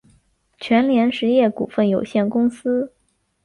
[0.59, 2.91] 全联实业股份有限公司